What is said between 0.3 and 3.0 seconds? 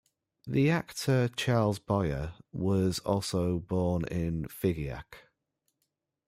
The actor Charles Boyer was